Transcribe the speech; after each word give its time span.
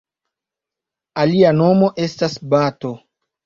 Alia 1.25 1.53
nomo 1.59 1.93
estas 2.09 2.41
bato. 2.59 2.97